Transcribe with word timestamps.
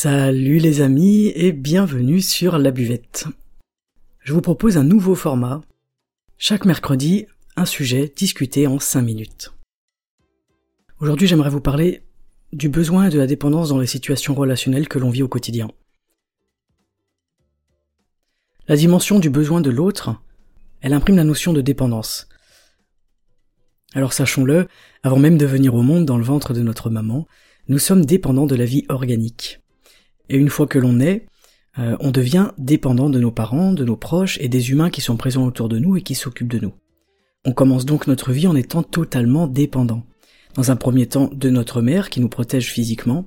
Salut 0.00 0.58
les 0.58 0.80
amis 0.80 1.32
et 1.34 1.50
bienvenue 1.50 2.20
sur 2.20 2.56
la 2.56 2.70
buvette. 2.70 3.26
Je 4.20 4.32
vous 4.32 4.40
propose 4.40 4.76
un 4.76 4.84
nouveau 4.84 5.16
format. 5.16 5.60
Chaque 6.36 6.66
mercredi, 6.66 7.26
un 7.56 7.64
sujet 7.64 8.12
discuté 8.16 8.68
en 8.68 8.78
5 8.78 9.02
minutes. 9.02 9.54
Aujourd'hui 11.00 11.26
j'aimerais 11.26 11.50
vous 11.50 11.60
parler 11.60 12.04
du 12.52 12.68
besoin 12.68 13.06
et 13.06 13.10
de 13.10 13.18
la 13.18 13.26
dépendance 13.26 13.70
dans 13.70 13.80
les 13.80 13.88
situations 13.88 14.36
relationnelles 14.36 14.86
que 14.86 15.00
l'on 15.00 15.10
vit 15.10 15.24
au 15.24 15.28
quotidien. 15.28 15.68
La 18.68 18.76
dimension 18.76 19.18
du 19.18 19.30
besoin 19.30 19.60
de 19.60 19.70
l'autre, 19.70 20.14
elle 20.80 20.92
imprime 20.92 21.16
la 21.16 21.24
notion 21.24 21.52
de 21.52 21.60
dépendance. 21.60 22.28
Alors 23.94 24.12
sachons-le, 24.12 24.68
avant 25.02 25.18
même 25.18 25.38
de 25.38 25.46
venir 25.46 25.74
au 25.74 25.82
monde 25.82 26.06
dans 26.06 26.18
le 26.18 26.24
ventre 26.24 26.54
de 26.54 26.62
notre 26.62 26.88
maman, 26.88 27.26
nous 27.66 27.80
sommes 27.80 28.04
dépendants 28.04 28.46
de 28.46 28.54
la 28.54 28.64
vie 28.64 28.86
organique. 28.88 29.58
Et 30.28 30.36
une 30.36 30.48
fois 30.48 30.66
que 30.66 30.78
l'on 30.78 31.00
est, 31.00 31.26
euh, 31.78 31.96
on 32.00 32.10
devient 32.10 32.50
dépendant 32.58 33.10
de 33.10 33.20
nos 33.20 33.30
parents, 33.30 33.72
de 33.72 33.84
nos 33.84 33.96
proches 33.96 34.38
et 34.40 34.48
des 34.48 34.70
humains 34.70 34.90
qui 34.90 35.00
sont 35.00 35.16
présents 35.16 35.46
autour 35.46 35.68
de 35.68 35.78
nous 35.78 35.96
et 35.96 36.02
qui 36.02 36.14
s'occupent 36.14 36.52
de 36.52 36.58
nous. 36.58 36.74
On 37.44 37.52
commence 37.52 37.86
donc 37.86 38.06
notre 38.06 38.32
vie 38.32 38.46
en 38.46 38.56
étant 38.56 38.82
totalement 38.82 39.46
dépendant. 39.46 40.04
Dans 40.54 40.70
un 40.70 40.76
premier 40.76 41.06
temps 41.06 41.30
de 41.32 41.50
notre 41.50 41.82
mère 41.82 42.10
qui 42.10 42.20
nous 42.20 42.28
protège 42.28 42.72
physiquement, 42.72 43.26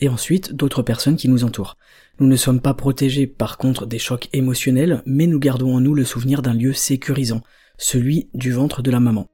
et 0.00 0.08
ensuite 0.08 0.52
d'autres 0.52 0.82
personnes 0.82 1.16
qui 1.16 1.28
nous 1.28 1.44
entourent. 1.44 1.76
Nous 2.20 2.26
ne 2.26 2.36
sommes 2.36 2.60
pas 2.60 2.74
protégés 2.74 3.26
par 3.26 3.56
contre 3.56 3.86
des 3.86 3.98
chocs 3.98 4.28
émotionnels, 4.32 5.02
mais 5.06 5.26
nous 5.26 5.38
gardons 5.38 5.74
en 5.74 5.80
nous 5.80 5.94
le 5.94 6.04
souvenir 6.04 6.42
d'un 6.42 6.54
lieu 6.54 6.72
sécurisant, 6.72 7.42
celui 7.78 8.28
du 8.34 8.52
ventre 8.52 8.82
de 8.82 8.90
la 8.90 9.00
maman. 9.00 9.28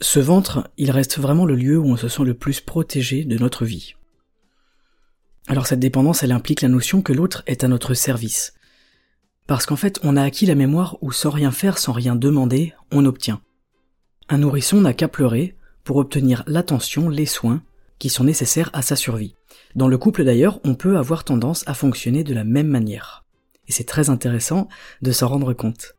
Ce 0.00 0.20
ventre, 0.20 0.70
il 0.78 0.90
reste 0.90 1.18
vraiment 1.18 1.46
le 1.46 1.54
lieu 1.54 1.78
où 1.78 1.86
on 1.86 1.96
se 1.96 2.08
sent 2.08 2.24
le 2.24 2.34
plus 2.34 2.60
protégé 2.60 3.24
de 3.24 3.38
notre 3.38 3.64
vie. 3.64 3.94
Alors 5.48 5.66
cette 5.66 5.80
dépendance, 5.80 6.22
elle 6.22 6.32
implique 6.32 6.62
la 6.62 6.68
notion 6.68 7.02
que 7.02 7.12
l'autre 7.12 7.42
est 7.46 7.64
à 7.64 7.68
notre 7.68 7.94
service. 7.94 8.54
Parce 9.46 9.66
qu'en 9.66 9.76
fait, 9.76 9.98
on 10.02 10.16
a 10.16 10.22
acquis 10.22 10.46
la 10.46 10.54
mémoire 10.54 10.96
où 11.00 11.12
sans 11.12 11.30
rien 11.30 11.50
faire, 11.50 11.78
sans 11.78 11.92
rien 11.92 12.14
demander, 12.14 12.74
on 12.90 13.04
obtient. 13.04 13.40
Un 14.28 14.38
nourrisson 14.38 14.80
n'a 14.80 14.94
qu'à 14.94 15.08
pleurer 15.08 15.56
pour 15.84 15.96
obtenir 15.96 16.44
l'attention, 16.46 17.08
les 17.08 17.26
soins 17.26 17.62
qui 17.98 18.08
sont 18.08 18.24
nécessaires 18.24 18.70
à 18.72 18.82
sa 18.82 18.96
survie. 18.96 19.34
Dans 19.74 19.88
le 19.88 19.98
couple 19.98 20.24
d'ailleurs, 20.24 20.60
on 20.64 20.74
peut 20.74 20.96
avoir 20.96 21.24
tendance 21.24 21.64
à 21.66 21.74
fonctionner 21.74 22.24
de 22.24 22.34
la 22.34 22.44
même 22.44 22.68
manière. 22.68 23.24
Et 23.68 23.72
c'est 23.72 23.84
très 23.84 24.10
intéressant 24.10 24.68
de 25.02 25.12
s'en 25.12 25.28
rendre 25.28 25.52
compte. 25.52 25.96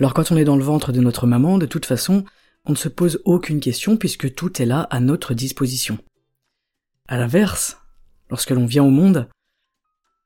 Alors 0.00 0.14
quand 0.14 0.32
on 0.32 0.36
est 0.36 0.44
dans 0.44 0.56
le 0.56 0.64
ventre 0.64 0.90
de 0.92 1.00
notre 1.00 1.26
maman, 1.26 1.58
de 1.58 1.66
toute 1.66 1.86
façon, 1.86 2.24
on 2.66 2.72
ne 2.72 2.76
se 2.76 2.88
pose 2.88 3.20
aucune 3.24 3.60
question 3.60 3.96
puisque 3.96 4.34
tout 4.34 4.60
est 4.60 4.66
là 4.66 4.80
à 4.90 5.00
notre 5.00 5.34
disposition. 5.34 5.98
À 7.08 7.18
l'inverse, 7.18 7.78
lorsque 8.34 8.50
l'on 8.50 8.66
vient 8.66 8.82
au 8.82 8.90
monde, 8.90 9.28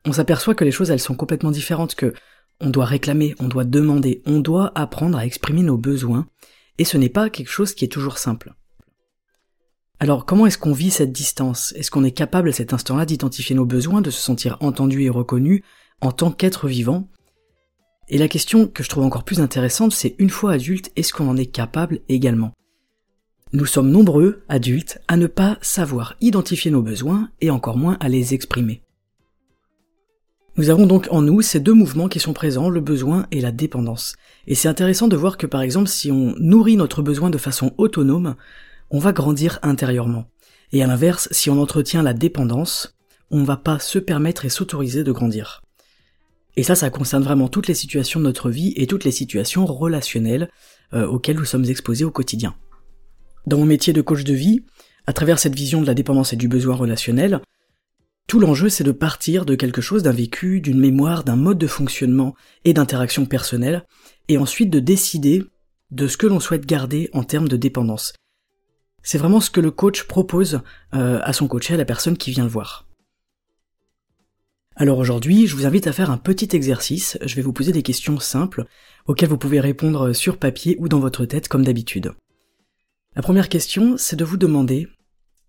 on 0.07 0.15
s'aperçoit 0.15 0.55
que 0.55 0.65
les 0.65 0.71
choses 0.71 0.91
elles 0.91 0.99
sont 0.99 1.15
complètement 1.15 1.51
différentes, 1.51 1.95
que 1.95 2.15
on 2.59 2.71
doit 2.71 2.87
réclamer, 2.87 3.35
on 3.39 3.49
doit 3.49 3.65
demander, 3.65 4.23
on 4.25 4.41
doit 4.41 4.73
apprendre 4.75 5.19
à 5.19 5.27
exprimer 5.27 5.61
nos 5.61 5.77
besoins, 5.77 6.27
et 6.79 6.87
ce 6.87 6.97
n'est 6.97 7.11
pas 7.11 7.29
quelque 7.29 7.51
chose 7.51 7.75
qui 7.75 7.85
est 7.85 7.93
toujours 7.93 8.17
simple. 8.17 8.55
Alors 10.01 10.25
comment 10.25 10.47
est-ce 10.47 10.57
qu'on 10.57 10.73
vit 10.73 10.91
cette 10.91 11.13
distance? 11.13 11.75
Est-ce 11.77 11.91
qu'on 11.91 12.03
est 12.03 12.13
capable 12.13 12.49
à 12.49 12.53
cet 12.53 12.73
instant-là 12.73 13.05
d'identifier 13.05 13.55
nos 13.55 13.67
besoins, 13.67 14.01
de 14.01 14.11
se 14.11 14.23
sentir 14.23 14.57
entendu 14.61 15.03
et 15.03 15.11
reconnu 15.11 15.63
en 16.01 16.11
tant 16.11 16.31
qu'être 16.31 16.67
vivant? 16.67 17.11
Et 18.09 18.17
la 18.17 18.29
question 18.29 18.69
que 18.69 18.83
je 18.83 18.89
trouve 18.89 19.05
encore 19.05 19.25
plus 19.25 19.43
intéressante, 19.43 19.93
c'est 19.93 20.17
une 20.19 20.31
fois 20.31 20.53
adulte, 20.53 20.91
est-ce 20.97 21.13
qu'on 21.13 21.29
en 21.29 21.37
est 21.37 21.53
capable 21.53 22.01
également? 22.09 22.55
Nous 23.55 23.65
sommes 23.65 23.91
nombreux, 23.91 24.43
adultes, 24.51 25.01
à 25.09 25.17
ne 25.17 25.27
pas 25.27 25.57
savoir 25.63 26.17
identifier 26.21 26.71
nos 26.71 26.83
besoins 26.83 27.31
et 27.41 27.49
encore 27.51 27.79
moins 27.79 27.97
à 27.99 28.11
les 28.11 28.35
exprimer. 28.35 28.83
Nous 30.59 30.69
avons 30.69 30.87
donc 30.87 31.09
en 31.11 31.23
nous 31.23 31.41
ces 31.41 31.59
deux 31.59 31.73
mouvements 31.73 32.09
qui 32.09 32.21
sont 32.21 32.35
présents, 32.35 32.69
le 32.69 32.83
besoin 32.83 33.27
et 33.31 33.41
la 33.41 33.51
dépendance. 33.51 34.17
Et 34.47 34.55
c'est 34.55 34.69
intéressant 34.69 35.09
de 35.09 35.17
voir 35.17 35.39
que 35.39 35.47
par 35.47 35.63
exemple 35.63 35.89
si 35.89 36.11
on 36.11 36.35
nourrit 36.39 36.77
notre 36.77 37.01
besoin 37.01 37.31
de 37.31 37.39
façon 37.39 37.73
autonome, 37.79 38.35
on 38.91 38.99
va 38.99 39.13
grandir 39.13 39.59
intérieurement. 39.63 40.27
Et 40.73 40.83
à 40.83 40.87
l'inverse, 40.87 41.29
si 41.31 41.49
on 41.49 41.59
entretient 41.59 42.03
la 42.03 42.13
dépendance, 42.13 42.99
on 43.31 43.39
ne 43.39 43.47
va 43.47 43.57
pas 43.57 43.79
se 43.79 43.99
permettre 43.99 44.45
et 44.45 44.51
s'autoriser 44.51 45.05
de 45.05 45.13
grandir. 45.13 45.63
Et 46.57 46.65
ça, 46.65 46.75
ça 46.75 46.91
concerne 46.91 47.23
vraiment 47.23 47.49
toutes 47.49 47.69
les 47.69 47.75
situations 47.75 48.21
de 48.21 48.27
notre 48.27 48.51
vie 48.51 48.75
et 48.77 48.87
toutes 48.87 49.05
les 49.05 49.11
situations 49.11 49.65
relationnelles 49.65 50.51
euh, 50.93 51.07
auxquelles 51.07 51.37
nous 51.37 51.47
sommes 51.47 51.65
exposés 51.65 52.05
au 52.05 52.11
quotidien. 52.11 52.55
Dans 53.49 53.57
mon 53.57 53.65
métier 53.65 53.95
de 53.95 54.03
coach 54.03 54.25
de 54.25 54.35
vie, 54.35 54.61
à 55.07 55.15
travers 55.15 55.39
cette 55.39 55.55
vision 55.55 55.81
de 55.81 55.87
la 55.87 55.95
dépendance 55.95 56.35
et 56.35 56.37
du 56.37 56.49
besoin 56.49 56.77
relationnel, 56.77 57.41
tout 58.27 58.41
l'enjeu 58.41 58.69
c'est 58.69 58.85
de 58.85 58.93
partir 58.93 59.47
de 59.47 59.55
quelque 59.55 59.81
chose, 59.81 60.03
d'un 60.03 60.13
vécu, 60.13 60.61
d'une 60.61 60.79
mémoire, 60.79 61.25
d'un 61.25 61.37
mode 61.37 61.57
de 61.57 61.67
fonctionnement 61.67 62.35
et 62.67 62.75
d'interaction 62.75 63.25
personnelle, 63.25 63.87
et 64.29 64.37
ensuite 64.37 64.69
de 64.69 64.81
décider 64.81 65.45
de 65.91 66.09
ce 66.09 66.19
que 66.19 66.27
l'on 66.27 66.41
souhaite 66.41 66.67
garder 66.67 67.09
en 67.15 67.25
termes 67.25 67.49
de 67.49 67.57
dépendance. 67.57 68.13
C'est 69.03 69.17
vraiment 69.17 69.41
ce 69.41 69.51
que 69.51 69.63
le 69.63 69.71
coach 69.71 70.03
propose 70.03 70.61
euh, 70.93 71.19
à 71.23 71.33
son 71.33 71.49
coach 71.49 71.71
et 71.71 71.75
à 71.75 71.79
la 71.79 71.87
personne 71.87 72.19
qui 72.19 72.31
vient 72.31 72.45
le 72.45 72.51
voir. 72.51 72.87
Alors 74.77 74.99
aujourd'hui, 74.99 75.47
je 75.47 75.57
vous 75.57 75.65
invite 75.65 75.87
à 75.87 75.95
faire 75.95 76.11
un 76.11 76.19
petit 76.19 76.55
exercice. 76.55 77.17
Je 77.25 77.35
vais 77.35 77.41
vous 77.41 77.55
poser 77.55 77.73
des 77.73 77.83
questions 77.83 78.21
simples 78.21 78.67
auxquelles 79.07 79.31
vous 79.31 79.39
pouvez 79.39 79.61
répondre 79.61 80.13
sur 80.13 80.37
papier 80.37 80.77
ou 80.81 80.91
dans 80.91 81.01
votre 81.01 81.25
tête 81.25 81.49
comme 81.49 81.65
d'habitude. 81.65 82.13
La 83.17 83.23
première 83.23 83.49
question, 83.49 83.97
c'est 83.97 84.17
de 84.17 84.25
vous 84.25 84.37
demander 84.37 84.89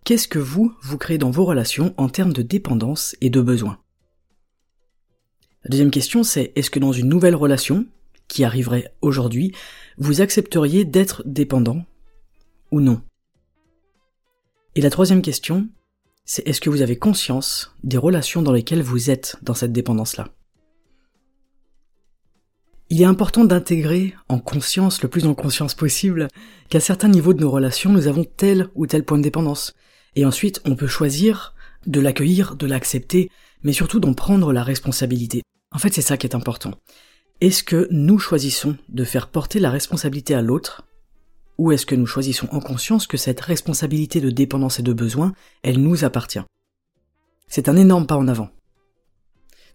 qu'est-ce 0.03 0.27
que 0.27 0.39
vous, 0.39 0.73
vous 0.81 0.97
créez 0.97 1.17
dans 1.17 1.29
vos 1.29 1.45
relations 1.45 1.93
en 1.97 2.09
termes 2.09 2.33
de 2.33 2.41
dépendance 2.41 3.15
et 3.21 3.29
de 3.29 3.41
besoin. 3.41 3.79
La 5.63 5.69
deuxième 5.69 5.91
question, 5.91 6.23
c'est 6.23 6.51
est-ce 6.55 6.69
que 6.69 6.79
dans 6.79 6.93
une 6.93 7.09
nouvelle 7.09 7.35
relation, 7.35 7.85
qui 8.29 8.43
arriverait 8.43 8.93
aujourd'hui, 9.01 9.53
vous 9.97 10.21
accepteriez 10.21 10.85
d'être 10.85 11.23
dépendant 11.25 11.85
ou 12.71 12.79
non? 12.79 13.01
Et 14.75 14.81
la 14.81 14.89
troisième 14.89 15.21
question, 15.21 15.67
c'est 16.23 16.47
est-ce 16.47 16.61
que 16.61 16.69
vous 16.69 16.81
avez 16.81 16.97
conscience 16.97 17.75
des 17.83 17.97
relations 17.97 18.41
dans 18.41 18.53
lesquelles 18.53 18.83
vous 18.83 19.09
êtes 19.09 19.35
dans 19.41 19.55
cette 19.55 19.73
dépendance-là? 19.73 20.29
Il 22.91 23.01
est 23.03 23.05
important 23.05 23.45
d'intégrer 23.45 24.15
en 24.29 24.39
conscience, 24.39 25.03
le 25.03 25.09
plus 25.09 25.27
en 25.27 25.35
conscience 25.35 25.75
possible, 25.75 26.27
qu'à 26.69 26.79
certains 26.79 27.09
niveaux 27.09 27.33
de 27.33 27.41
nos 27.41 27.51
relations, 27.51 27.91
nous 27.91 28.07
avons 28.07 28.23
tel 28.23 28.67
ou 28.73 28.87
tel 28.87 29.03
point 29.03 29.19
de 29.19 29.23
dépendance. 29.23 29.75
Et 30.15 30.25
ensuite, 30.25 30.59
on 30.65 30.75
peut 30.75 30.87
choisir 30.87 31.53
de 31.85 31.99
l'accueillir, 31.99 32.55
de 32.55 32.65
l'accepter, 32.65 33.29
mais 33.61 33.73
surtout 33.73 33.99
d'en 33.99 34.13
prendre 34.13 34.51
la 34.53 34.63
responsabilité. 34.63 35.43
En 35.71 35.77
fait, 35.77 35.93
c'est 35.93 36.01
ça 36.01 36.17
qui 36.17 36.25
est 36.25 36.35
important. 36.35 36.73
Est-ce 37.41 37.63
que 37.63 37.87
nous 37.91 38.17
choisissons 38.17 38.75
de 38.89 39.03
faire 39.03 39.27
porter 39.27 39.59
la 39.59 39.69
responsabilité 39.69 40.33
à 40.33 40.41
l'autre 40.41 40.83
ou 41.59 41.71
est-ce 41.71 41.85
que 41.85 41.95
nous 41.95 42.07
choisissons 42.07 42.47
en 42.51 42.59
conscience 42.59 43.05
que 43.05 43.17
cette 43.17 43.41
responsabilité 43.41 44.21
de 44.21 44.31
dépendance 44.31 44.79
et 44.79 44.83
de 44.83 44.93
besoin, 44.93 45.33
elle 45.61 45.79
nous 45.79 46.05
appartient? 46.05 46.39
C'est 47.47 47.69
un 47.69 47.75
énorme 47.75 48.07
pas 48.07 48.15
en 48.15 48.29
avant. 48.29 48.49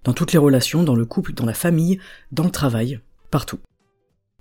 Dans 0.04 0.12
toutes 0.12 0.32
les 0.32 0.38
relations, 0.38 0.82
dans 0.82 0.94
le 0.94 1.06
couple, 1.06 1.32
dans 1.32 1.46
la 1.46 1.54
famille, 1.54 1.98
dans 2.30 2.44
le 2.44 2.50
travail, 2.50 3.00
partout. 3.30 3.58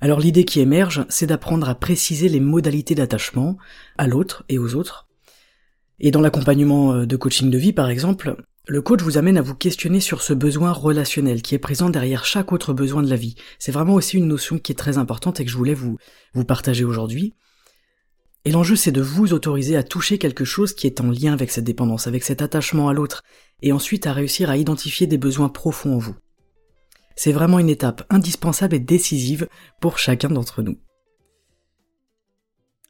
Alors 0.02 0.20
l'idée 0.20 0.44
qui 0.44 0.60
émerge, 0.60 1.06
c'est 1.08 1.28
d'apprendre 1.28 1.70
à 1.70 1.76
préciser 1.76 2.28
les 2.28 2.42
modalités 2.42 2.96
d'attachement 2.96 3.58
à 3.98 4.06
l'autre 4.06 4.44
et 4.50 4.60
aux 4.60 4.76
autres. 4.76 5.08
Et 6.00 6.12
dans 6.12 6.20
l'accompagnement 6.20 6.94
euh, 6.94 7.06
de 7.06 7.16
coaching 7.16 7.50
de 7.50 7.58
vie, 7.58 7.72
par 7.72 7.90
exemple, 7.90 8.36
le 8.68 8.82
coach 8.82 9.02
vous 9.02 9.18
amène 9.18 9.38
à 9.38 9.42
vous 9.42 9.56
questionner 9.56 10.02
sur 10.02 10.22
ce 10.22 10.34
besoin 10.34 10.74
relationnel 10.74 11.42
qui 11.42 11.56
est 11.56 11.60
présent 11.60 11.90
derrière 11.90 12.26
chaque 12.26 12.52
autre 12.52 12.74
besoin 12.74 13.02
de 13.02 13.10
la 13.10 13.16
vie. 13.16 13.36
C'est 13.60 13.72
vraiment 13.72 13.94
aussi 13.94 14.18
une 14.18 14.28
notion 14.28 14.58
qui 14.58 14.74
est 14.74 14.76
très 14.76 14.98
importante 14.98 15.40
et 15.40 15.46
que 15.46 15.52
je 15.52 15.58
voulais 15.58 15.74
vous, 15.74 15.98
vous 16.34 16.46
partager 16.46 16.84
aujourd'hui. 16.84 17.34
Et 18.46 18.52
l'enjeu 18.52 18.76
c'est 18.76 18.92
de 18.92 19.02
vous 19.02 19.34
autoriser 19.34 19.78
à 19.78 19.84
toucher 19.84 20.18
quelque 20.18 20.46
chose 20.46 20.74
qui 20.74 20.88
est 20.88 21.02
en 21.02 21.10
lien 21.10 21.34
avec 21.34 21.50
cette 21.50 21.64
dépendance, 21.64 22.08
avec 22.08 22.24
cet 22.24 22.42
attachement 22.42 22.90
à 22.90 22.94
l'autre, 22.94 23.24
et 23.62 23.72
ensuite 23.72 24.08
à 24.08 24.14
réussir 24.14 24.50
à 24.50 24.58
identifier 24.58 25.08
des 25.08 25.18
besoins 25.18 25.50
profonds 25.50 25.96
en 25.96 26.00
vous. 26.00 26.16
C'est 27.16 27.32
vraiment 27.32 27.60
une 27.60 27.70
étape 27.70 28.04
indispensable 28.10 28.76
et 28.76 28.80
décisive 28.80 29.48
pour 29.80 29.98
chacun 29.98 30.30
d'entre 30.30 30.62
nous. 30.62 30.78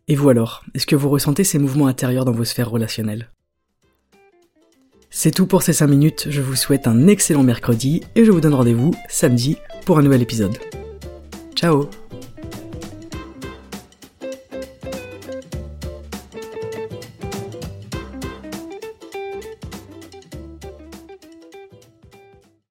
Et 0.08 0.16
vous 0.16 0.30
alors, 0.30 0.64
est-ce 0.74 0.88
que 0.88 0.96
vous 0.96 1.10
ressentez 1.10 1.44
ces 1.44 1.60
mouvements 1.60 1.88
intérieurs 1.88 2.26
dans 2.26 2.32
vos 2.32 2.46
sphères 2.46 2.70
relationnelles? 2.70 3.32
C'est 5.10 5.32
tout 5.32 5.46
pour 5.46 5.62
ces 5.62 5.74
5 5.74 5.88
minutes, 5.88 6.28
je 6.30 6.42
vous 6.42 6.56
souhaite 6.56 6.88
un 6.88 7.08
excellent 7.08 7.44
mercredi 7.44 8.02
et 8.16 8.26
je 8.26 8.32
vous 8.32 8.42
donne 8.42 8.56
rendez-vous 8.56 8.96
samedi 9.08 9.58
pour 9.86 10.00
un 10.00 10.02
nouvel 10.02 10.24
épisode. 10.24 10.58
Ciao 11.56 11.88